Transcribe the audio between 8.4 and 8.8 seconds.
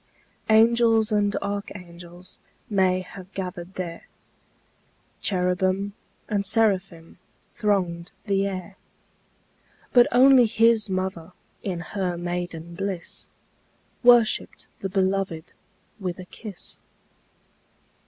air;